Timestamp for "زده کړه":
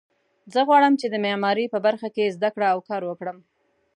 2.35-2.67